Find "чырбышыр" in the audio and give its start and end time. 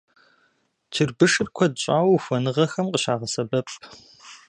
0.93-1.47